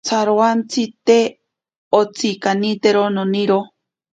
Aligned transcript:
Tsarowantsi 0.07 0.83
te 1.09 1.17
ontsikanitero 1.99 3.03
noniro. 3.19 3.59